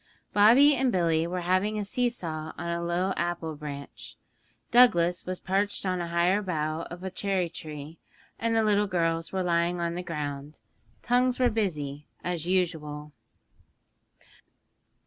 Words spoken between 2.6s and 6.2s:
a low apple branch; Douglas was perched on a